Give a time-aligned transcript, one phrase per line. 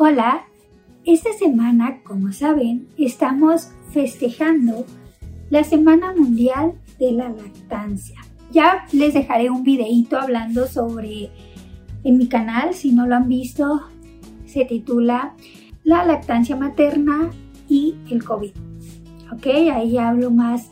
[0.00, 0.44] Hola,
[1.04, 4.86] esta semana, como saben, estamos festejando
[5.50, 8.20] la Semana Mundial de la Lactancia.
[8.52, 11.30] Ya les dejaré un videito hablando sobre
[12.04, 13.82] en mi canal, si no lo han visto,
[14.46, 15.34] se titula
[15.82, 17.30] La lactancia materna
[17.68, 18.52] y el COVID.
[19.32, 20.68] Ok, ahí hablo más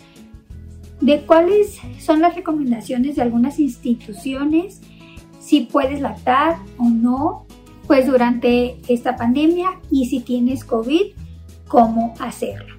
[1.00, 4.82] de cuáles son las recomendaciones de algunas instituciones,
[5.40, 7.45] si puedes lactar o no,
[7.86, 11.12] pues durante esta pandemia y si tienes COVID,
[11.68, 12.76] cómo hacerlo.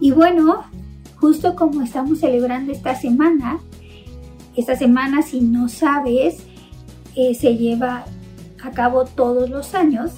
[0.00, 0.64] Y bueno,
[1.16, 3.58] justo como estamos celebrando esta semana,
[4.56, 6.44] esta semana si no sabes,
[7.14, 8.04] eh, se lleva
[8.62, 10.12] a cabo todos los años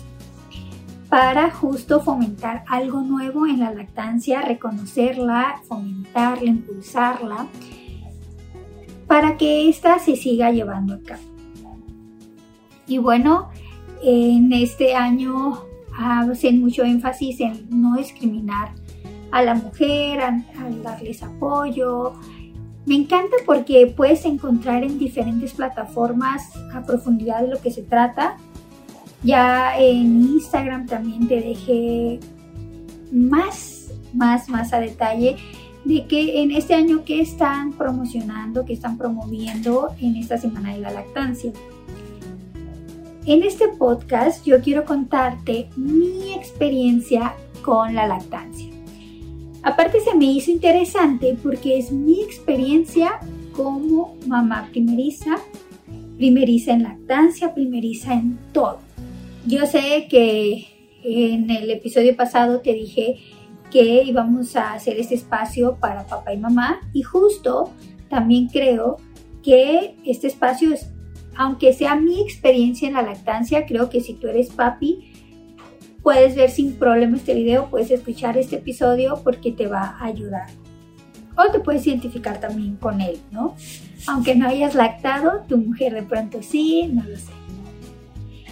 [1.09, 7.47] para justo fomentar algo nuevo en la lactancia, reconocerla, fomentarla, impulsarla,
[9.07, 11.34] para que ésta se siga llevando a cabo.
[12.87, 13.51] Y bueno,
[14.03, 15.65] en este año
[15.97, 18.73] hacen mucho énfasis en no discriminar
[19.31, 22.15] a la mujer, al darles apoyo.
[22.87, 28.37] Me encanta porque puedes encontrar en diferentes plataformas a profundidad de lo que se trata.
[29.23, 32.21] Ya en Instagram también te dejé
[33.11, 35.37] más, más, más a detalle
[35.85, 40.81] de que en este año que están promocionando, que están promoviendo en esta semana de
[40.81, 41.53] la lactancia.
[43.27, 48.69] En este podcast yo quiero contarte mi experiencia con la lactancia.
[49.63, 53.21] Aparte se me hizo interesante porque es mi experiencia
[53.57, 55.39] como mamá primeriza,
[56.19, 58.81] primeriza en lactancia, primeriza en todo.
[59.47, 60.67] Yo sé que
[61.03, 63.17] en el episodio pasado te dije
[63.71, 67.71] que íbamos a hacer este espacio para papá y mamá y justo
[68.11, 68.99] también creo
[69.43, 70.94] que este espacio es
[71.37, 75.13] aunque sea mi experiencia en la lactancia, creo que si tú eres papi,
[76.03, 80.47] puedes ver sin problema este video, puedes escuchar este episodio porque te va a ayudar.
[81.37, 83.57] O te puedes identificar también con él, ¿no?
[84.07, 87.33] Aunque no hayas lactado, tu mujer de pronto sí, no lo sé.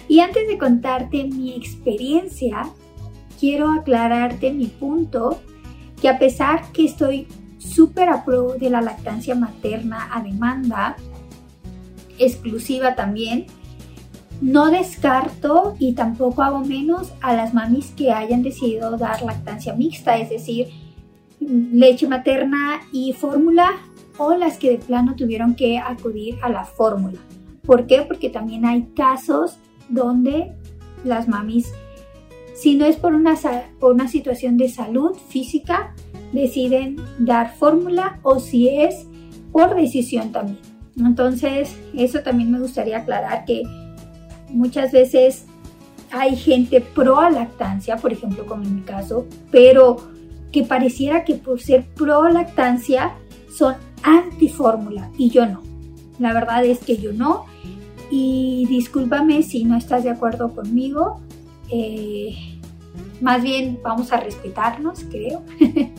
[0.07, 2.69] Y antes de contarte mi experiencia,
[3.39, 5.41] quiero aclararte mi punto,
[6.01, 7.27] que a pesar que estoy
[7.57, 10.97] súper a pro de la lactancia materna a demanda,
[12.19, 13.45] exclusiva también.
[14.41, 20.17] No descarto y tampoco hago menos a las mamis que hayan decidido dar lactancia mixta,
[20.17, 20.67] es decir,
[21.39, 23.71] leche materna y fórmula
[24.17, 27.19] o las que de plano tuvieron que acudir a la fórmula.
[27.65, 28.01] ¿Por qué?
[28.01, 29.57] Porque también hay casos
[29.89, 30.53] donde
[31.03, 31.73] las mamis,
[32.53, 33.35] si no es por una,
[33.79, 35.93] por una situación de salud física,
[36.31, 39.07] deciden dar fórmula o si es
[39.51, 40.72] por decisión también.
[40.97, 43.63] Entonces, eso también me gustaría aclarar que
[44.49, 45.45] muchas veces
[46.11, 49.97] hay gente pro lactancia, por ejemplo, como en mi caso, pero
[50.51, 53.15] que pareciera que por ser pro lactancia
[53.51, 55.63] son anti fórmula y yo no.
[56.19, 57.45] La verdad es que yo no.
[58.11, 61.19] Y discúlpame si no estás de acuerdo conmigo.
[61.71, 62.35] Eh,
[63.19, 65.43] más bien vamos a respetarnos, creo.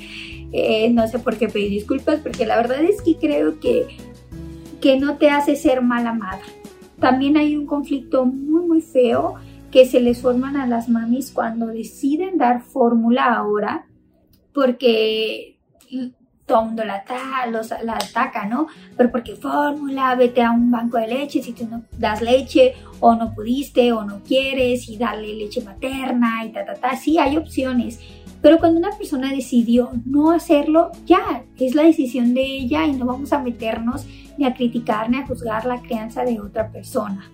[0.57, 3.89] Eh, no sé por qué pedir disculpas, porque la verdad es que creo que
[4.85, 6.45] que no te hace ser mala madre.
[7.01, 9.37] También hay un conflicto muy muy feo
[9.71, 13.87] que se les forman a las mamis cuando deciden dar fórmula ahora,
[14.53, 15.59] porque
[16.45, 17.03] todo el mundo la,
[17.83, 18.67] la ataca, ¿no?
[18.95, 23.15] Pero porque fórmula, vete a un banco de leche si tú no das leche o
[23.15, 26.95] no pudiste o no quieres y darle leche materna y ta, ta, ta.
[26.95, 28.01] Sí, hay opciones.
[28.43, 33.07] Pero cuando una persona decidió no hacerlo, ya es la decisión de ella y no
[33.07, 34.07] vamos a meternos
[34.39, 37.31] ni a criticar ni a juzgar la crianza de otra persona.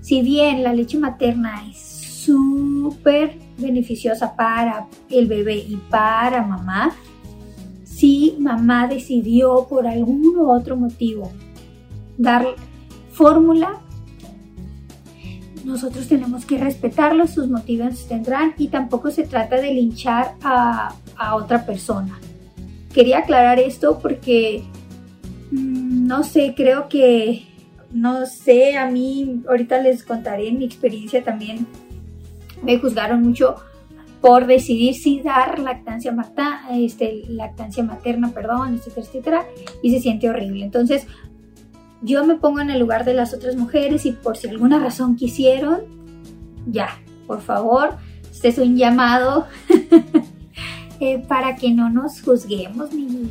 [0.00, 6.92] Si bien la leche materna es súper beneficiosa para el bebé y para mamá,
[7.84, 11.30] si mamá decidió por algún u otro motivo
[12.18, 12.46] dar
[13.12, 13.80] fórmula,
[15.64, 21.36] nosotros tenemos que respetarlos, sus motivos tendrán y tampoco se trata de linchar a, a
[21.36, 22.18] otra persona.
[22.92, 24.64] Quería aclarar esto porque
[25.52, 27.42] no sé, creo que,
[27.92, 31.66] no sé, a mí ahorita les contaré mi experiencia también.
[32.62, 33.56] Me juzgaron mucho
[34.22, 36.14] por decidir si dar lactancia,
[36.70, 39.46] este, lactancia materna, perdón, etcétera, etcétera,
[39.82, 40.64] y se siente horrible.
[40.64, 41.06] Entonces,
[42.00, 45.16] yo me pongo en el lugar de las otras mujeres y por si alguna razón
[45.16, 45.80] quisieron,
[46.66, 46.88] ya,
[47.26, 47.96] por favor,
[48.30, 49.46] este es un llamado
[51.00, 53.28] eh, para que no nos juzguemos ni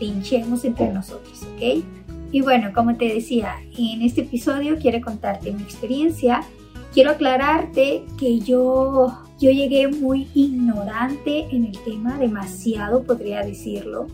[0.00, 1.84] pinchemos entre nosotros, ¿ok?
[2.32, 6.44] Y bueno, como te decía, en este episodio quiero contarte mi experiencia
[6.92, 14.06] quiero aclararte que yo, yo llegué muy ignorante en el tema, demasiado podría decirlo.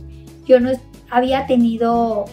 [0.46, 0.70] Yo no
[1.10, 2.26] había tenido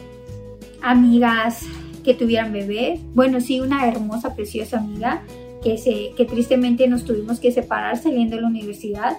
[0.81, 1.65] amigas
[2.03, 2.99] que tuvieran bebés.
[3.13, 5.23] Bueno, sí, una hermosa, preciosa amiga
[5.63, 9.17] que, se, que tristemente nos tuvimos que separar saliendo de la universidad.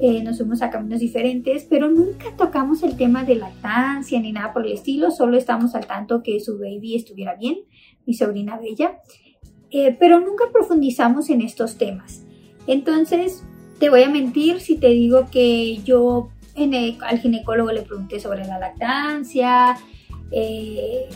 [0.00, 4.52] Eh, nos fuimos a caminos diferentes, pero nunca tocamos el tema de lactancia ni nada
[4.52, 7.58] por el estilo, solo estamos al tanto que su baby estuviera bien,
[8.04, 8.98] mi sobrina Bella,
[9.70, 12.24] eh, pero nunca profundizamos en estos temas.
[12.66, 13.44] Entonces,
[13.78, 18.58] te voy a mentir si te digo que yo al ginecólogo le pregunté sobre la
[18.58, 19.76] lactancia,
[20.32, 21.08] eh,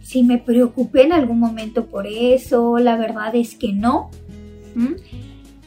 [0.00, 4.10] si me preocupé en algún momento por eso, la verdad es que no.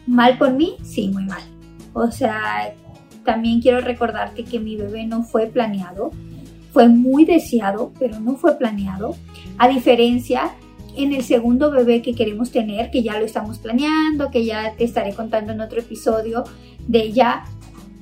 [0.07, 0.75] ¿Mal por mí?
[0.83, 1.52] Sí, muy mal.
[1.93, 2.73] O sea,
[3.23, 6.11] también quiero recordarte que mi bebé no fue planeado,
[6.71, 9.15] fue muy deseado, pero no fue planeado.
[9.57, 10.51] A diferencia
[10.95, 14.83] en el segundo bebé que queremos tener, que ya lo estamos planeando, que ya te
[14.83, 16.43] estaré contando en otro episodio
[16.87, 17.45] de ya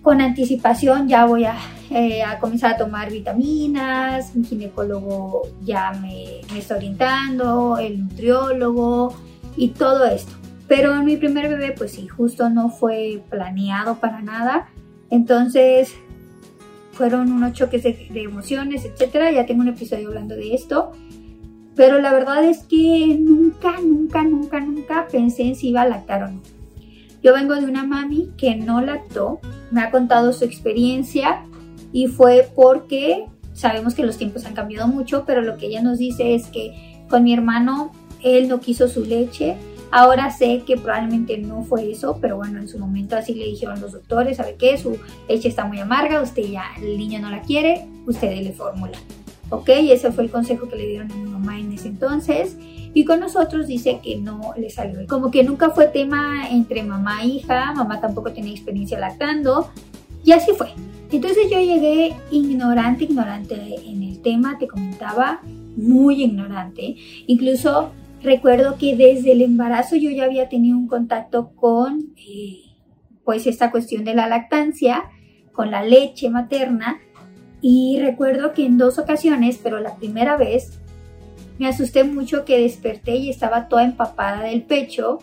[0.01, 1.45] con anticipación ya voy
[1.91, 9.13] eh, a, comenzar a tomar vitaminas, mi ginecólogo ya me, me, está orientando, el nutriólogo
[9.55, 10.40] y todo esto.
[10.71, 14.69] Pero en mi primer bebé, pues sí, justo no fue planeado para nada.
[15.09, 15.93] Entonces
[16.93, 19.33] fueron unos choques de, de emociones, etcétera.
[19.33, 20.93] Ya tengo un episodio hablando de esto.
[21.75, 26.23] Pero la verdad es que nunca, nunca, nunca, nunca pensé en si iba a lactar
[26.23, 26.41] o no.
[27.21, 29.41] Yo vengo de una mami que no lactó,
[29.71, 31.43] me ha contado su experiencia
[31.91, 35.97] y fue porque sabemos que los tiempos han cambiado mucho, pero lo que ella nos
[35.97, 37.91] dice es que con mi hermano
[38.23, 39.57] él no quiso su leche.
[39.91, 43.81] Ahora sé que probablemente no fue eso, pero bueno, en su momento así le dijeron
[43.81, 44.77] los doctores, ¿sabe qué?
[44.77, 44.97] Su
[45.27, 48.97] leche está muy amarga, usted ya, el niño no la quiere, usted le fórmula.
[49.49, 49.67] ¿Ok?
[49.67, 52.57] Ese fue el consejo que le dieron a mi mamá en ese entonces.
[52.93, 55.05] Y con nosotros dice que no le salió.
[55.07, 59.69] Como que nunca fue tema entre mamá e hija, mamá tampoco tenía experiencia lactando.
[60.23, 60.69] Y así fue.
[61.11, 63.55] Entonces yo llegué ignorante, ignorante
[63.85, 65.41] en el tema, te comentaba,
[65.75, 66.95] muy ignorante.
[67.27, 67.91] Incluso
[68.23, 72.75] recuerdo que desde el embarazo yo ya había tenido un contacto con eh,
[73.23, 75.03] pues esta cuestión de la lactancia,
[75.51, 76.99] con la leche materna.
[77.61, 80.79] Y recuerdo que en dos ocasiones, pero la primera vez
[81.59, 85.19] me asusté mucho que desperté y estaba toda empapada del pecho.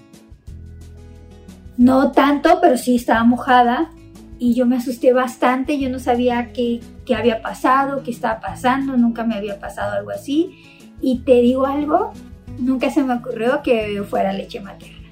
[1.77, 3.91] No tanto, pero sí estaba mojada.
[4.39, 8.97] Y yo me asusté bastante, yo no sabía qué, qué había pasado, qué estaba pasando,
[8.97, 10.55] nunca me había pasado algo así.
[11.01, 12.13] Y te digo algo,
[12.59, 15.09] nunca se me ocurrió que fuera leche materna.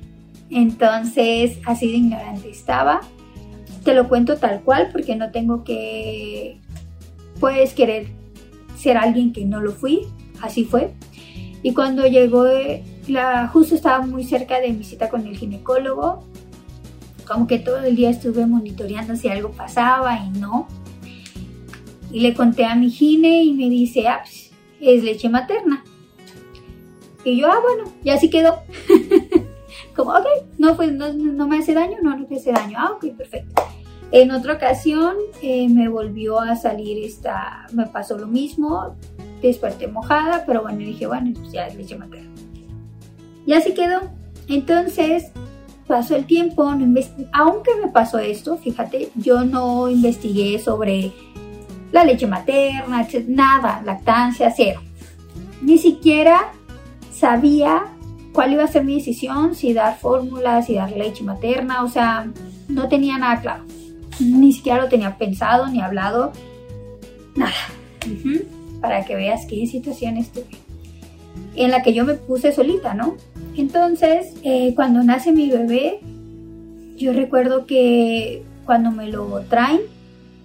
[0.50, 3.00] Entonces, así de ignorante estaba.
[3.84, 6.58] Te lo cuento tal cual porque no tengo que,
[7.40, 8.08] puedes querer
[8.76, 10.02] ser alguien que no lo fui.
[10.40, 10.93] Así fue.
[11.62, 12.44] Y cuando llegó,
[13.08, 16.25] la, justo estaba muy cerca de mi cita con el ginecólogo,
[17.26, 20.69] como que todo el día estuve monitoreando si algo pasaba y no.
[22.12, 24.50] Y le conté a mi gine y me dice, ah, pues,
[24.81, 25.82] es leche materna.
[27.26, 28.61] Y yo, ah, bueno, ya así quedó.
[29.96, 30.26] como, ok,
[30.58, 32.78] no, pues, no, me hace daño, no, no te hace daño.
[32.78, 33.62] Ah, ok, perfecto.
[34.12, 38.94] En otra ocasión eh, me volvió a salir esta, me pasó lo mismo,
[39.43, 42.31] desperté mojada, pero bueno, dije, bueno, pues ya es leche materna.
[43.44, 44.02] Y así quedó.
[44.46, 45.32] Entonces,
[45.88, 46.72] pasó el tiempo,
[47.32, 51.12] aunque me pasó esto, fíjate, yo no investigué sobre
[51.91, 54.81] la leche materna, nada, lactancia, cero.
[55.60, 56.53] Ni siquiera
[57.19, 57.85] sabía
[58.32, 62.31] cuál iba a ser mi decisión, si dar fórmulas, si dar leche materna, o sea,
[62.69, 63.65] no tenía nada claro.
[64.20, 66.32] Ni siquiera lo tenía pensado ni hablado,
[67.35, 67.53] nada
[68.81, 70.46] para que veas qué situación estuve.
[71.55, 73.17] En la que yo me puse solita, ¿no?
[73.56, 76.01] Entonces, eh, cuando nace mi bebé,
[76.96, 79.81] yo recuerdo que cuando me lo traen,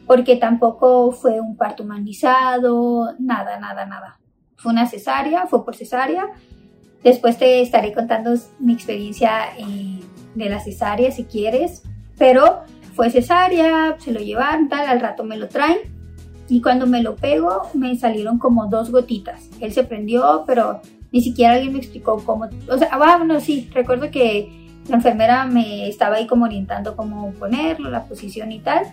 [0.07, 4.19] porque tampoco fue un parto humanizado, nada, nada, nada.
[4.57, 6.27] Fue una cesárea, fue por cesárea.
[7.03, 9.99] Después te estaré contando mi experiencia eh,
[10.35, 11.83] de la cesárea si quieres,
[12.17, 12.61] pero
[12.93, 15.79] fue cesárea, se lo llevaron, tal, al rato me lo traen
[16.51, 19.49] y cuando me lo pego, me salieron como dos gotitas.
[19.61, 20.81] Él se prendió, pero
[21.11, 22.49] ni siquiera alguien me explicó cómo.
[22.69, 27.31] O sea, ah, bueno, sí, recuerdo que la enfermera me estaba ahí como orientando cómo
[27.33, 28.83] ponerlo, la posición y tal,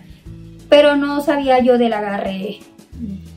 [0.69, 2.59] pero no sabía yo del agarre,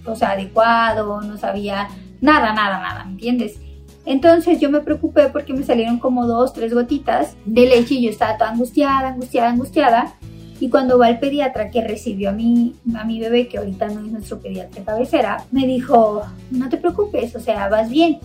[0.04, 1.88] o sea, adecuado, no sabía
[2.20, 3.58] nada, nada, nada, ¿me entiendes?
[4.04, 8.10] Entonces yo me preocupé porque me salieron como dos, tres gotitas de leche y yo
[8.10, 10.14] estaba toda angustiada, angustiada, angustiada.
[10.58, 14.00] Y cuando va el pediatra que recibió a mi, a mi bebé, que ahorita no
[14.04, 18.20] es nuestro pediatra cabecera, me dijo, no te preocupes, o sea, vas bien.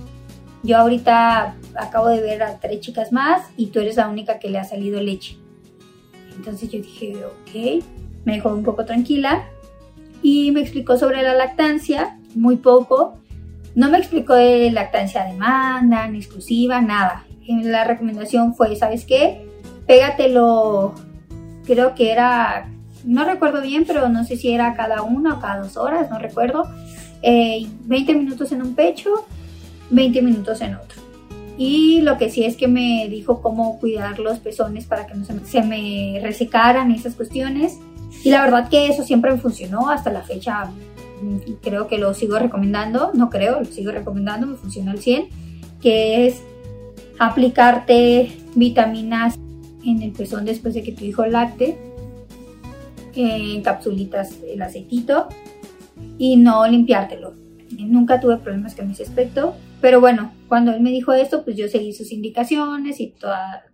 [0.64, 4.50] yo ahorita acabo de ver a tres chicas más y tú eres la única que
[4.50, 5.38] le ha salido leche.
[6.36, 7.84] Entonces yo dije, ok,
[8.26, 9.46] me dejó un poco tranquila
[10.22, 13.18] y me explicó sobre la lactancia, muy poco.
[13.78, 17.28] No me explicó de lactancia demanda, ni exclusiva, nada.
[17.48, 19.48] La recomendación fue, ¿sabes qué?
[19.86, 20.96] Pégatelo,
[21.64, 22.72] creo que era,
[23.06, 26.18] no recuerdo bien, pero no sé si era cada una o cada dos horas, no
[26.18, 26.64] recuerdo.
[27.22, 29.28] 20 eh, minutos en un pecho,
[29.92, 31.00] 20 minutos en otro.
[31.56, 35.24] Y lo que sí es que me dijo cómo cuidar los pezones para que no
[35.24, 37.78] se me, resecaran esas cuestiones.
[38.24, 40.72] Y la verdad que eso siempre me funcionó hasta la fecha.
[41.62, 45.30] Creo que lo sigo recomendando, no creo, lo sigo recomendando, me funciona al 100,
[45.82, 46.44] que es
[47.20, 49.36] aplicarte vitaminas
[49.84, 51.78] en el pezón después de que tu hijo lacte,
[53.16, 55.28] en capsulitas el aceitito
[56.18, 57.34] y no limpiártelo.
[57.72, 61.68] Nunca tuve problemas con ese aspecto, pero bueno, cuando él me dijo esto, pues yo
[61.68, 63.14] seguí sus indicaciones y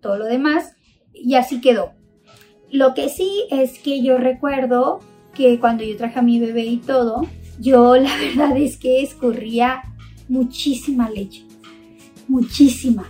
[0.01, 0.75] todo lo demás
[1.13, 1.91] y así quedó.
[2.71, 4.99] Lo que sí es que yo recuerdo
[5.35, 7.27] que cuando yo traje a mi bebé y todo,
[7.59, 9.81] yo la verdad es que escurría
[10.27, 11.43] muchísima leche,
[12.27, 13.05] muchísima.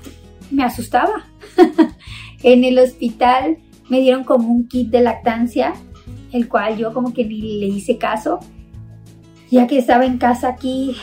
[0.51, 1.25] Me asustaba.
[2.43, 3.57] en el hospital
[3.89, 5.73] me dieron como un kit de lactancia,
[6.31, 8.39] el cual yo como que ni le hice caso.
[9.49, 10.95] Ya que estaba en casa aquí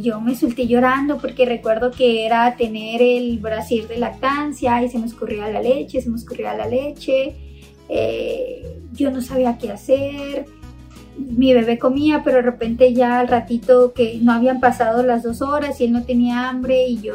[0.00, 4.98] yo me solté llorando porque recuerdo que era tener el brasier de lactancia y se
[4.98, 7.34] me escurría la leche, se me escurría la leche.
[7.88, 10.46] Eh, yo no sabía qué hacer.
[11.16, 15.42] Mi bebé comía, pero de repente ya al ratito que no habían pasado las dos
[15.42, 17.14] horas y él no tenía hambre y yo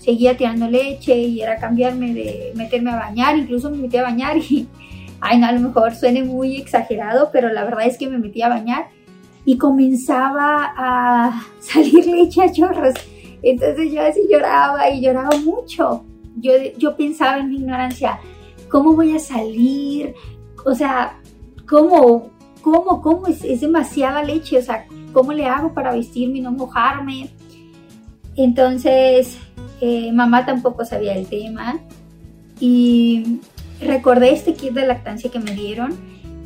[0.00, 4.36] seguía tirando leche y era cambiarme de meterme a bañar, incluso me metí a bañar
[4.38, 4.66] y,
[5.20, 8.42] ay, no, a lo mejor suene muy exagerado, pero la verdad es que me metí
[8.42, 8.88] a bañar
[9.44, 12.94] y comenzaba a salir leche a chorros.
[13.42, 16.04] Entonces yo así lloraba y lloraba mucho.
[16.36, 18.20] Yo, yo pensaba en mi ignorancia,
[18.70, 20.14] ¿cómo voy a salir?
[20.64, 21.20] O sea,
[21.68, 22.30] ¿cómo?
[22.62, 23.02] ¿Cómo?
[23.02, 23.26] ¿Cómo?
[23.26, 24.58] Es, es demasiada leche.
[24.58, 27.30] O sea, ¿cómo le hago para vestirme y no mojarme?
[28.36, 29.38] Entonces,
[29.80, 31.80] eh, mamá tampoco sabía el tema.
[32.58, 33.40] Y
[33.80, 35.98] recordé este kit de lactancia que me dieron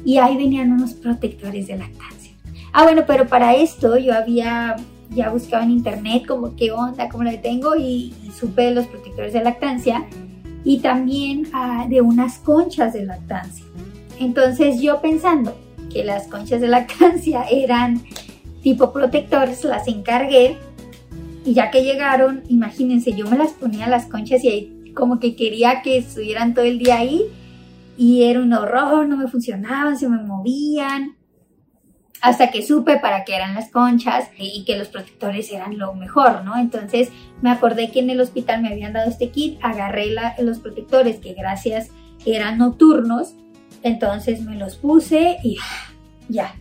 [0.05, 2.33] y ahí venían unos protectores de lactancia.
[2.73, 4.77] Ah, bueno, pero para esto yo había
[5.11, 9.33] ya buscado en internet como qué onda, cómo lo tengo y, supe de los protectores
[9.33, 10.05] de lactancia
[10.65, 13.65] y también ah, de unas conchas de lactancia.
[14.19, 15.57] Entonces yo pensando
[15.93, 18.03] que las conchas de lactancia eran
[18.63, 20.57] tipo protectores, las encargué
[21.45, 25.37] y ya que llegaron, imagínense, yo me las ponía las conchas y ahí como que
[25.37, 27.23] quería que estuvieran todo el día ahí
[27.99, 31.17] y era un horror, no me funcionaban, se me movían
[32.25, 36.43] hasta que supe para qué eran las conchas y que los protectores eran lo mejor,
[36.43, 36.57] ¿no?
[36.57, 37.11] Entonces
[37.43, 40.07] me acordé que en el hospital me habían dado este kit, agarré
[40.39, 41.91] los protectores que gracias
[42.25, 43.35] eran nocturnos,
[43.83, 45.59] entonces me los puse y
[46.31, 46.55] ya,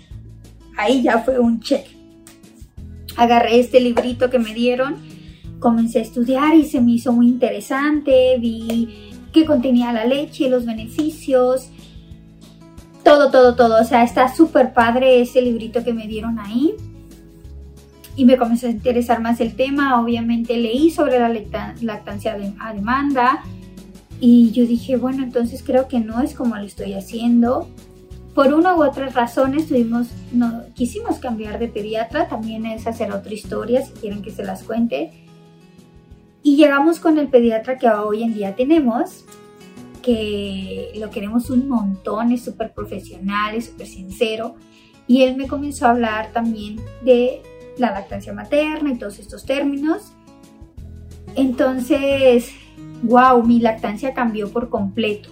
[0.78, 1.86] ahí ya fue un check.
[3.16, 4.98] Agarré este librito que me dieron,
[5.60, 10.66] comencé a estudiar y se me hizo muy interesante, vi que contenía la leche, los
[10.66, 11.70] beneficios,
[13.04, 13.82] todo, todo, todo.
[13.82, 16.74] O sea, está súper padre ese librito que me dieron ahí.
[18.16, 20.02] Y me comenzó a interesar más el tema.
[20.02, 21.30] Obviamente leí sobre la
[21.82, 23.44] lactancia a demanda.
[24.20, 27.68] Y yo dije, bueno, entonces creo que no es como lo estoy haciendo.
[28.36, 32.28] Por una u otra razón estuvimos, no, quisimos cambiar de pediatra.
[32.28, 35.12] También es hacer otra historia, si quieren que se las cuente.
[36.42, 39.26] Y llegamos con el pediatra que hoy en día tenemos
[40.04, 44.56] que lo queremos un montón, es súper profesional, es súper sincero.
[45.08, 47.42] Y él me comenzó a hablar también de
[47.78, 50.14] la lactancia materna y todos estos términos.
[51.36, 52.52] Entonces,
[53.02, 55.30] wow, mi lactancia cambió por completo.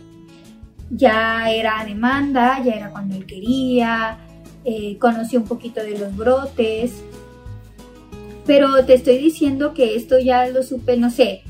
[0.89, 4.17] Ya era demanda, ya era cuando él quería,
[4.63, 7.03] eh, conocí un poquito de los brotes,
[8.45, 11.43] pero te estoy diciendo que esto ya lo supe, no sé,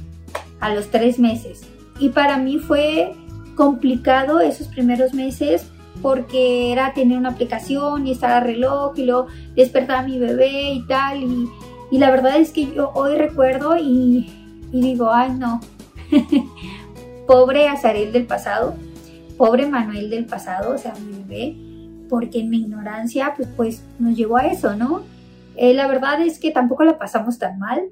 [0.60, 1.71] a los tres meses.
[2.02, 3.14] Y para mí fue
[3.56, 5.68] complicado esos primeros meses
[6.02, 10.74] porque era tener una aplicación y estar a reloj y luego despertar a mi bebé
[10.74, 11.22] y tal.
[11.24, 11.48] Y,
[12.00, 14.26] la verdad es que yo hoy recuerdo y,
[14.72, 15.60] digo, ay no,
[17.28, 18.74] pobre Azarel del pasado,
[19.38, 21.56] pobre Manuel del pasado, o sea, mi bebé,
[22.10, 25.04] porque en mi ignorancia pues, pues nos llevó a eso, ¿no?
[25.56, 27.90] Eh, la verdad es que tampoco la pasamos tan mal,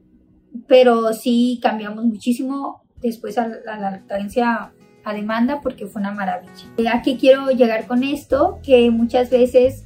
[0.66, 4.72] pero sí cambiamos muchísimo después a la lactancia
[5.04, 6.94] a demanda porque fue una maravilla.
[6.94, 8.60] ¿A qué quiero llegar con esto?
[8.64, 9.86] Que muchas veces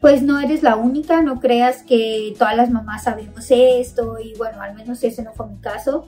[0.00, 4.60] pues no eres la única, no creas que todas las mamás sabemos esto y bueno,
[4.60, 6.06] al menos ese no fue mi caso.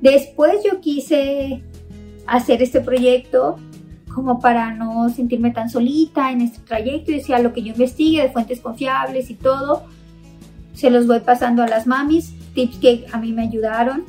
[0.00, 1.62] Después yo quise
[2.26, 3.56] hacer este proyecto
[4.14, 8.22] como para no sentirme tan solita en este trayecto y decía lo que yo investigue
[8.22, 9.86] de fuentes confiables y todo,
[10.72, 14.04] se los voy pasando a las mamis, tips que a mí me ayudaron,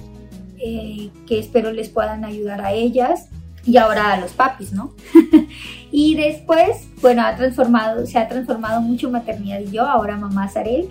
[0.64, 3.30] eh, que espero les puedan ayudar a ellas
[3.66, 4.94] y ahora a los papis, ¿no?
[5.92, 10.90] y después, bueno, ha transformado, se ha transformado mucho maternidad y yo, ahora mamá Sarel,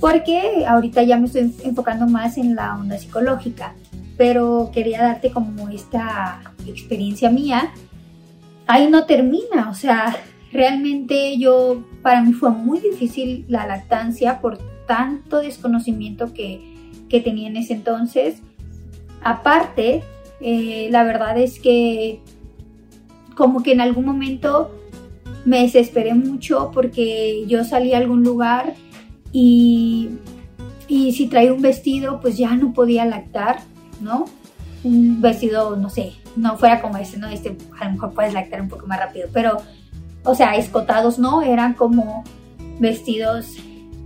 [0.00, 3.74] porque ahorita ya me estoy enfocando más en la onda psicológica,
[4.16, 7.72] pero quería darte como esta experiencia mía.
[8.66, 10.16] Ahí no termina, o sea,
[10.52, 16.60] realmente yo, para mí fue muy difícil la lactancia por tanto desconocimiento que,
[17.08, 18.42] que tenía en ese entonces.
[19.24, 20.04] Aparte,
[20.40, 22.20] eh, la verdad es que
[23.34, 24.70] como que en algún momento
[25.46, 28.74] me desesperé mucho porque yo salí a algún lugar
[29.32, 30.10] y,
[30.88, 33.60] y si traía un vestido pues ya no podía lactar,
[34.00, 34.26] ¿no?
[34.84, 37.28] Un vestido, no sé, no fuera como este, ¿no?
[37.28, 39.56] Este a lo mejor puedes lactar un poco más rápido, pero,
[40.24, 42.24] o sea, escotados no, eran como
[42.78, 43.56] vestidos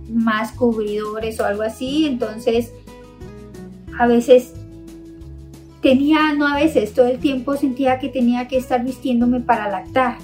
[0.09, 2.71] más cubridores o algo así, entonces
[3.97, 4.53] a veces
[5.81, 10.17] tenía, no a veces, todo el tiempo sentía que tenía que estar vistiéndome para lactar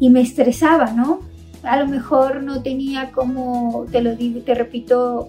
[0.00, 1.20] y me estresaba, ¿no?
[1.62, 5.28] A lo mejor no tenía como, te lo digo, te repito,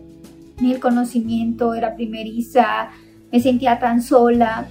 [0.59, 2.89] ni el conocimiento, era primeriza,
[3.31, 4.67] me sentía tan sola.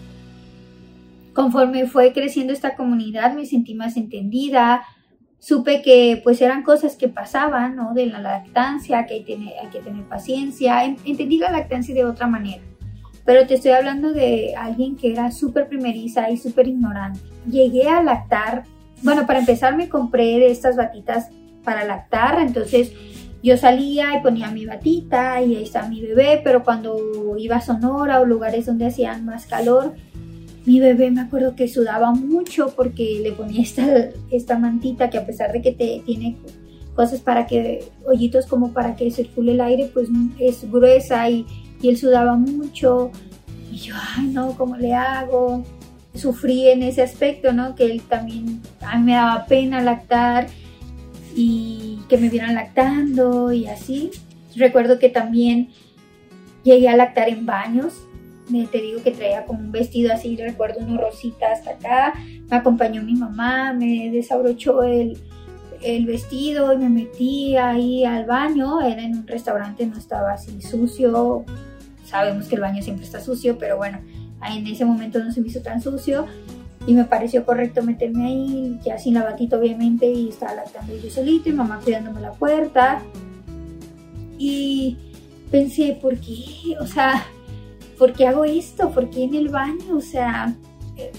[1.34, 4.82] Conforme fue creciendo esta comunidad me sentí más entendida,
[5.38, 7.94] supe que pues eran cosas que pasaban, ¿no?
[7.94, 12.62] De la lactancia, que hay, que tener paciencia, entendí la lactancia de otra manera
[13.24, 17.20] pero te estoy hablando de alguien que era súper primeriza y súper ignorante.
[17.48, 18.64] Llegué a lactar,
[19.02, 21.28] bueno, para empezar me compré estas batitas
[21.64, 22.92] para lactar, entonces
[23.42, 26.96] yo salía y ponía mi batita y ahí está mi bebé, pero cuando
[27.38, 29.94] iba a Sonora o lugares donde hacían más calor,
[30.64, 35.26] mi bebé me acuerdo que sudaba mucho porque le ponía esta, esta mantita que a
[35.26, 36.36] pesar de que te tiene
[36.94, 40.08] cosas para que, hoyitos como para que circule el aire, pues
[40.38, 41.46] es gruesa y
[41.82, 43.10] y él sudaba mucho
[43.70, 45.64] y yo, ay no, ¿cómo le hago?
[46.14, 47.74] Sufrí en ese aspecto, ¿no?
[47.74, 48.60] Que él también,
[49.00, 50.46] me daba pena lactar
[51.34, 54.10] y que me vieran lactando y así.
[54.54, 55.70] Recuerdo que también
[56.62, 57.94] llegué a lactar en baños.
[58.70, 62.12] Te digo que traía como un vestido así, recuerdo uno rosita hasta acá.
[62.50, 65.16] Me acompañó mi mamá, me desabrochó el,
[65.80, 68.82] el vestido y me metí ahí al baño.
[68.82, 71.46] Era en un restaurante, no estaba así sucio,
[72.12, 73.98] sabemos que el baño siempre está sucio, pero bueno,
[74.46, 76.26] en ese momento no se me hizo tan sucio
[76.86, 81.10] y me pareció correcto meterme ahí, ya sin la batita obviamente, y estaba lactando yo
[81.10, 83.02] solito y mamá cuidándome la puerta.
[84.36, 84.98] Y
[85.50, 86.76] pensé, ¿por qué?
[86.80, 87.24] O sea,
[87.98, 88.90] ¿por qué hago esto?
[88.90, 89.96] ¿Por qué en el baño?
[89.96, 90.54] O sea,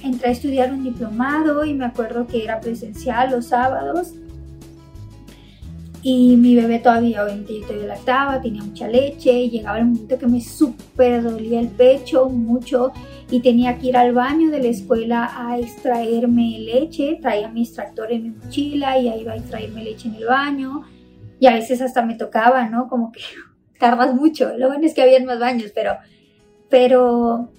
[0.04, 4.14] entré a estudiar un diplomado y me acuerdo que era presencial los sábados
[6.06, 10.28] y mi bebé todavía, obviamente, yo todavía lactaba, tenía mucha leche, llegaba el momento que
[10.28, 12.92] me súper dolía el pecho mucho
[13.32, 18.12] y tenía que ir al baño de la escuela a extraerme leche, traía mi extractor
[18.12, 20.82] en mi mochila y ahí iba a extraerme leche en el baño
[21.40, 22.90] y a veces hasta me tocaba, ¿no?
[22.90, 23.22] Como que
[23.80, 25.94] tardas mucho, lo bueno es que había más baños, pero,
[26.70, 27.50] pero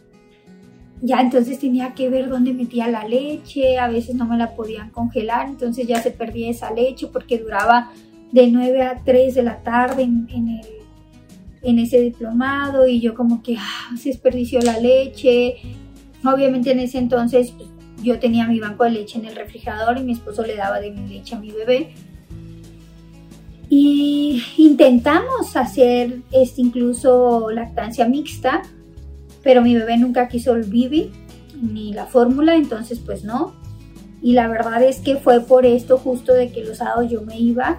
[1.00, 4.90] ya entonces tenía que ver dónde metía la leche, a veces no me la podían
[4.90, 7.90] congelar, entonces ya se perdía esa leche porque duraba
[8.34, 10.26] de 9 a 3 de la tarde en,
[11.62, 15.54] en ese diplomado y yo como que ah, se desperdició la leche.
[16.24, 17.54] Obviamente en ese entonces
[18.02, 20.90] yo tenía mi banco de leche en el refrigerador y mi esposo le daba de
[20.90, 21.94] mi leche a mi bebé.
[23.68, 28.62] Y intentamos hacer este, incluso lactancia mixta,
[29.44, 31.12] pero mi bebé nunca quiso el bibi
[31.62, 33.54] ni la fórmula, entonces pues no.
[34.20, 37.38] Y la verdad es que fue por esto justo de que los sábados yo me
[37.38, 37.78] iba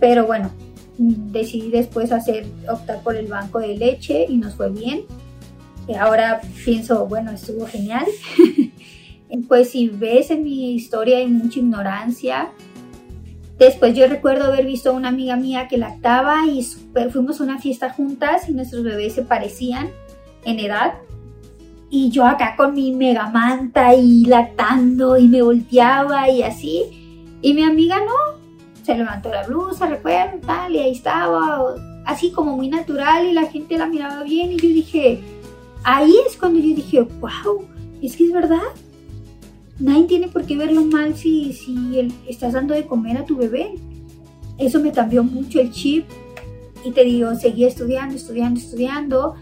[0.00, 0.50] pero bueno,
[0.98, 5.02] decidí después hacer, optar por el banco de leche y nos fue bien.
[5.88, 8.06] Eh, ahora pienso, bueno, estuvo genial.
[9.48, 12.50] pues si ves en mi historia hay mucha ignorancia.
[13.58, 16.66] Después yo recuerdo haber visto a una amiga mía que lactaba y
[17.10, 19.90] fuimos a una fiesta juntas y nuestros bebés se parecían
[20.44, 20.94] en edad.
[21.90, 27.36] Y yo acá con mi mega manta y lactando y me volteaba y así.
[27.42, 28.39] Y mi amiga no,
[28.82, 31.74] se levantó la blusa, recuerdo, tal, y ahí estaba,
[32.06, 35.20] así como muy natural y la gente la miraba bien y yo dije,
[35.84, 37.66] ahí es cuando yo dije, wow,
[38.02, 38.58] es que es verdad.
[39.78, 43.74] Nadie tiene por qué verlo mal si, si estás dando de comer a tu bebé.
[44.58, 46.04] eso me cambió mucho el chip
[46.84, 49.34] y te digo, seguí estudiando, estudiando, estudiando.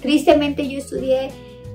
[0.00, 1.30] Tristemente yo estudié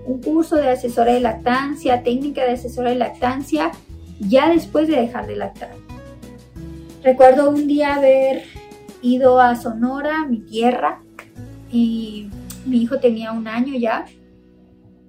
[0.06, 3.72] un curso de asesora de lactancia, técnica de asesora de lactancia,
[4.20, 5.76] ya después de dejar de lactar.
[7.04, 8.44] Recuerdo un día haber
[9.02, 11.02] ido a Sonora, mi tierra,
[11.70, 12.30] y
[12.66, 14.06] mi hijo tenía un año ya.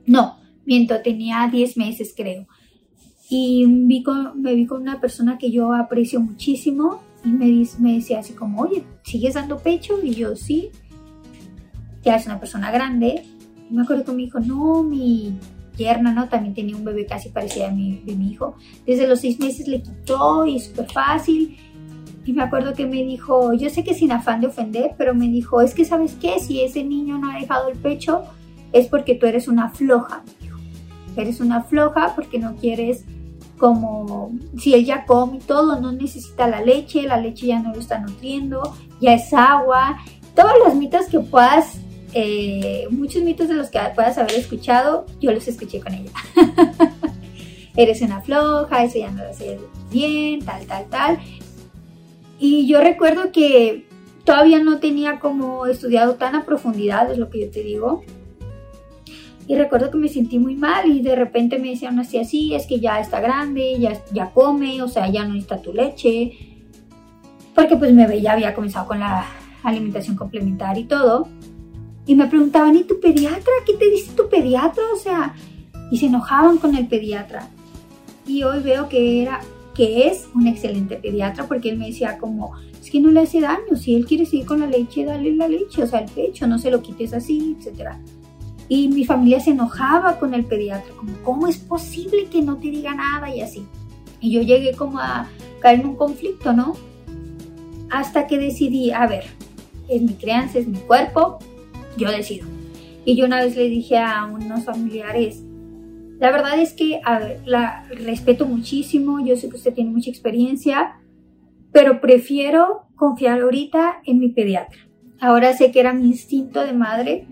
[0.05, 2.49] No, miento, tenía 10 meses creo.
[3.31, 4.05] Y vi
[4.35, 8.63] me vi con una persona que yo aprecio muchísimo y me, me decía así como,
[8.63, 10.03] oye, ¿sigues dando pecho?
[10.03, 10.71] Y yo, sí.
[12.03, 13.23] Ya es una persona grande.
[13.71, 15.39] Y me acuerdo que me dijo, no, mi
[15.77, 16.29] yerna, ¿no?
[16.29, 18.57] También tenía un bebé casi parecido a mi, de mi hijo.
[18.87, 21.57] Desde los seis meses le quitó y súper fácil.
[22.25, 25.29] Y me acuerdo que me dijo, yo sé que sin afán de ofender, pero me
[25.29, 28.23] dijo, es que sabes qué, si ese niño no ha dejado el pecho,
[28.73, 30.59] es porque tú eres una floja, dijo.
[31.17, 33.05] Eres una floja porque no quieres
[33.59, 37.81] como si él ya come todo, no necesita la leche, la leche ya no lo
[37.81, 39.99] está nutriendo, ya es agua,
[40.35, 41.79] todos los mitos que puedas,
[42.13, 46.11] eh, muchos mitos de los que puedas haber escuchado, yo los escuché con ella.
[47.77, 49.59] Eres una floja, eso ya no lo hace
[49.91, 51.19] bien, tal, tal, tal.
[52.39, 53.87] Y yo recuerdo que
[54.25, 58.03] todavía no tenía como estudiado tan a profundidad, es lo que yo te digo,
[59.47, 62.67] y recuerdo que me sentí muy mal y de repente me decían así, así, es
[62.67, 66.33] que ya está grande, ya, ya come, o sea, ya no necesita tu leche.
[67.55, 69.27] Porque pues me ya había comenzado con la
[69.63, 71.29] alimentación complementaria y todo.
[72.07, 73.53] Y me preguntaban, ¿y tu pediatra?
[73.67, 74.83] ¿Qué te dice tu pediatra?
[74.95, 75.35] O sea,
[75.91, 77.49] y se enojaban con el pediatra.
[78.27, 79.41] Y hoy veo que era
[79.75, 83.41] que es un excelente pediatra porque él me decía como, es que no le hace
[83.41, 86.47] daño, si él quiere seguir con la leche, dale la leche, o sea, el pecho,
[86.47, 88.01] no se lo quites así, etcétera.
[88.69, 92.71] Y mi familia se enojaba con el pediatra, como, ¿cómo es posible que no te
[92.71, 93.67] diga nada y así?
[94.21, 95.29] Y yo llegué como a
[95.61, 96.75] caer en un conflicto, ¿no?
[97.91, 99.25] Hasta que decidí, a ver,
[99.89, 101.39] es mi crianza, es mi cuerpo,
[101.97, 102.47] yo decido.
[103.05, 105.43] Y yo una vez le dije a unos familiares,
[106.25, 107.03] la verdad es que,
[107.45, 110.99] la respeto muchísimo, yo sé que usted tiene mucha experiencia,
[111.71, 114.89] pero prefiero confiar ahorita en mi pediatra.
[115.21, 117.27] Ahora sé que era mi instinto de madre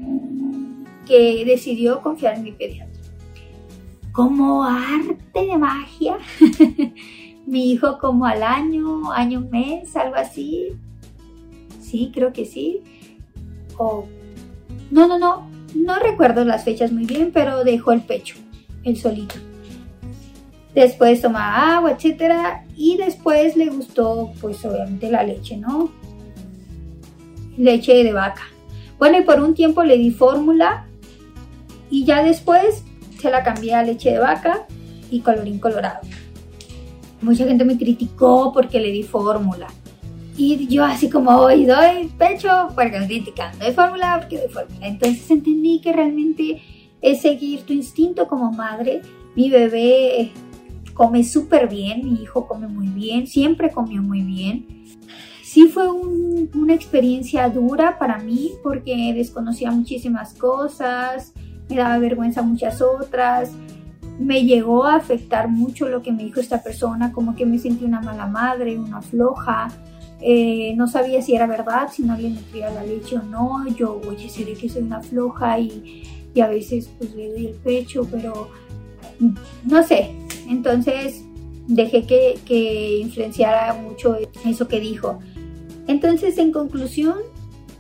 [1.06, 3.00] que decidió confiar en mi pediatra.
[4.12, 6.18] Como arte de magia,
[7.46, 10.68] mi hijo como al año, año, mes, algo así.
[11.80, 12.82] Sí, creo que sí.
[13.78, 14.04] O
[14.90, 18.36] no, no, no, no recuerdo las fechas muy bien, pero dejó el pecho,
[18.84, 19.36] el solito.
[20.74, 25.90] Después toma agua, etcétera, y después le gustó, pues obviamente la leche, ¿no?
[27.58, 28.42] Leche de vaca.
[28.98, 30.86] Bueno, y por un tiempo le di fórmula
[31.90, 32.84] y ya después
[33.20, 34.66] se la cambié a leche de vaca
[35.10, 36.00] y colorín colorado.
[37.20, 39.68] Mucha gente me criticó porque le di fórmula.
[40.36, 44.86] Y yo así como hoy doy pecho porque me critican, doy fórmula porque doy fórmula.
[44.86, 46.62] Entonces entendí que realmente
[47.02, 49.02] es seguir tu instinto como madre.
[49.34, 50.32] Mi bebé
[50.94, 54.66] come súper bien, mi hijo come muy bien, siempre comió muy bien.
[55.42, 61.34] Sí fue una experiencia dura para mí porque desconocía muchísimas cosas,
[61.68, 63.52] me daba vergüenza muchas otras,
[64.18, 67.84] me llegó a afectar mucho lo que me dijo esta persona, como que me sentí
[67.84, 69.68] una mala madre, una floja,
[70.20, 74.00] eh, no sabía si era verdad, si no le nutría la leche o no, yo,
[74.08, 78.06] oye, seré que soy una floja y, y a veces pues le doy el pecho,
[78.10, 78.50] pero
[79.64, 80.10] no sé,
[80.48, 81.22] entonces
[81.66, 85.20] dejé que, que influenciara mucho eso que dijo.
[85.86, 87.16] Entonces, en conclusión,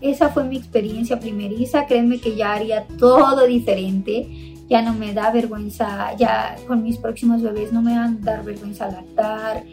[0.00, 5.30] esa fue mi experiencia primeriza, créeme que ya haría todo diferente, ya no me da
[5.30, 9.64] vergüenza, ya con mis próximos bebés no me van a dar vergüenza lactar,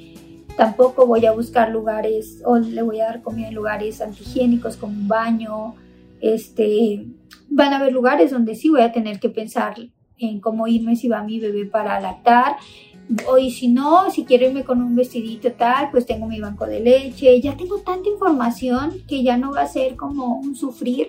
[0.56, 4.94] tampoco voy a buscar lugares o le voy a dar comida en lugares antihigiénicos como
[4.94, 5.76] un baño,
[6.22, 7.06] este,
[7.50, 9.76] van a haber lugares donde sí voy a tener que pensar
[10.18, 12.58] en cómo irme si va mi bebé para lactar
[13.28, 16.80] o si no, si quiero irme con un vestidito tal, pues tengo mi banco de
[16.80, 17.42] leche.
[17.42, 21.08] Ya tengo tanta información que ya no va a ser como un sufrir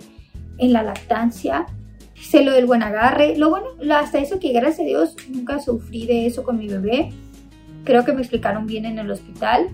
[0.58, 1.66] en la lactancia.
[2.14, 3.36] Sé lo del buen agarre.
[3.36, 7.10] Lo bueno, hasta eso que gracias a Dios nunca sufrí de eso con mi bebé.
[7.84, 9.68] Creo que me explicaron bien en el hospital.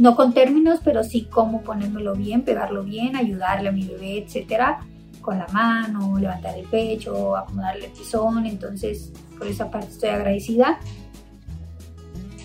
[0.00, 4.80] No con términos, pero sí cómo ponérmelo bien, pegarlo bien, ayudarle a mi bebé, etcétera.
[5.20, 8.46] Con la mano, levantar el pecho, acomodarle el tizón.
[8.46, 10.80] Entonces, por esa parte estoy agradecida.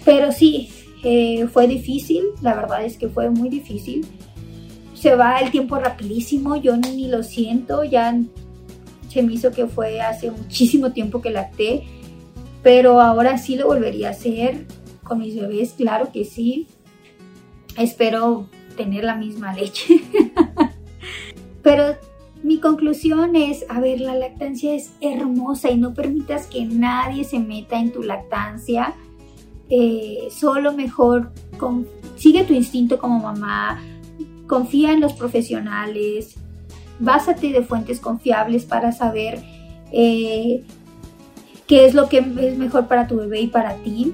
[0.04, 0.70] Pero sí,
[1.02, 4.06] eh, fue difícil, la verdad es que fue muy difícil.
[4.94, 8.20] Se va el tiempo rapidísimo, yo ni lo siento, ya
[9.08, 11.84] se me hizo que fue hace muchísimo tiempo que lacté,
[12.62, 14.66] pero ahora sí lo volvería a hacer
[15.04, 16.68] con mis bebés, claro que sí.
[17.78, 20.02] Espero tener la misma leche.
[21.62, 21.96] Pero
[22.44, 27.40] mi conclusión es, a ver, la lactancia es hermosa y no permitas que nadie se
[27.40, 28.94] meta en tu lactancia.
[29.70, 31.32] Eh, solo mejor
[32.18, 33.82] sigue tu instinto como mamá,
[34.46, 36.36] confía en los profesionales,
[37.00, 39.44] básate de fuentes confiables para saber
[39.92, 40.64] eh,
[41.66, 44.14] qué es lo que es mejor para tu bebé y para ti.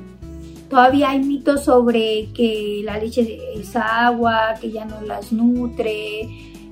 [0.72, 6.30] Todavía hay mitos sobre que la leche es agua, que ya no las nutre,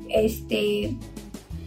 [0.07, 0.95] este,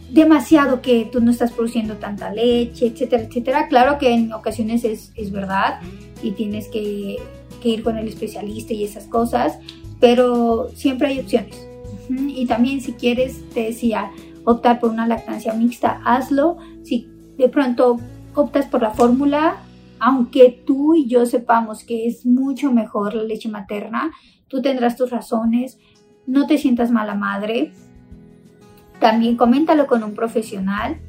[0.09, 3.67] demasiado que tú no estás produciendo tanta leche, etcétera, etcétera.
[3.67, 5.79] Claro que en ocasiones es, es verdad
[6.23, 7.17] y tienes que,
[7.61, 9.59] que, ir con el especialista y esas cosas,
[9.99, 11.55] pero siempre hay opciones.
[12.09, 14.09] Y también si quieres, te decía,
[14.43, 16.57] optar por una lactancia mixta, hazlo.
[16.81, 17.99] Si de pronto
[18.33, 19.57] optas por la fórmula,
[20.03, 24.11] aunque tú y yo sepamos que es mucho mejor la leche materna,
[24.49, 25.79] tú tendrás tus razones,
[26.27, 27.71] no te sientas mala madre,
[28.99, 30.99] también coméntalo con un profesional,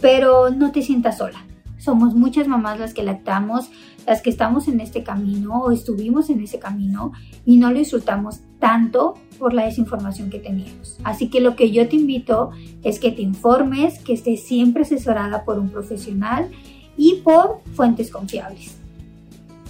[0.00, 1.44] pero no te sientas sola.
[1.76, 3.70] Somos muchas mamás las que lactamos,
[4.06, 7.12] las que estamos en este camino o estuvimos en ese camino
[7.44, 10.98] y no lo disfrutamos tanto por la desinformación que teníamos.
[11.04, 15.44] Así que lo que yo te invito es que te informes, que estés siempre asesorada
[15.44, 16.48] por un profesional
[16.96, 18.76] y por fuentes confiables.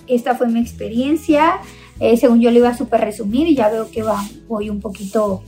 [0.07, 1.59] Esta fue mi experiencia.
[2.01, 4.81] Eh, según yo lo iba a super resumir y ya veo que va, voy un
[4.81, 5.43] poquito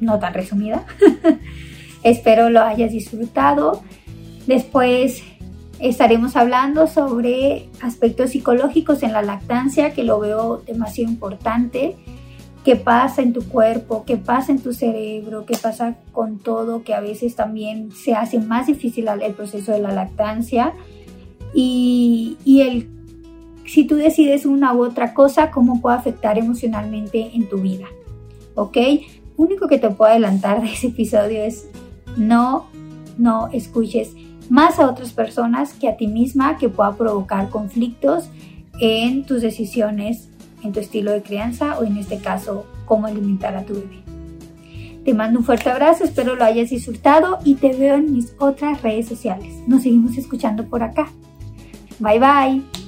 [0.00, 0.84] no tan resumida.
[2.02, 3.82] Espero lo hayas disfrutado.
[4.46, 5.22] Después
[5.78, 11.96] estaremos hablando sobre aspectos psicológicos en la lactancia, que lo veo demasiado importante.
[12.64, 14.04] ¿Qué pasa en tu cuerpo?
[14.06, 15.44] ¿Qué pasa en tu cerebro?
[15.46, 16.84] ¿Qué pasa con todo?
[16.84, 20.72] Que a veces también se hace más difícil el proceso de la lactancia.
[21.54, 22.88] Y, y el,
[23.66, 27.86] si tú decides una u otra cosa, cómo puede afectar emocionalmente en tu vida.
[28.54, 28.76] ¿Ok?
[29.36, 31.68] Único que te puedo adelantar de ese episodio es
[32.16, 32.66] no,
[33.18, 34.14] no escuches
[34.48, 38.28] más a otras personas que a ti misma que pueda provocar conflictos
[38.80, 40.28] en tus decisiones,
[40.62, 44.02] en tu estilo de crianza o en este caso, cómo alimentar a tu bebé.
[45.04, 48.82] Te mando un fuerte abrazo, espero lo hayas disfrutado y te veo en mis otras
[48.82, 49.52] redes sociales.
[49.66, 51.08] Nos seguimos escuchando por acá.
[51.98, 52.81] Bye bye.